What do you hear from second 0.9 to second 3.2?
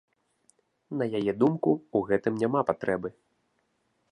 На яе думку, у гэтым няма патрэбы.